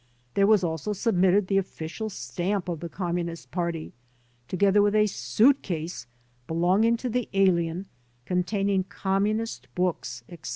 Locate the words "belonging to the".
6.47-7.29